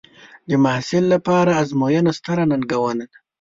د 0.49 0.51
محصل 0.63 1.03
لپاره 1.13 1.51
ازموینه 1.61 2.11
ستره 2.17 2.43
ننګونه 2.51 3.05
ده. 3.11 3.17